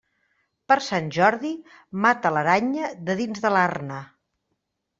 [0.71, 1.51] Per Sant Jordi
[2.07, 4.03] mata l'aranya de dins de l'arna.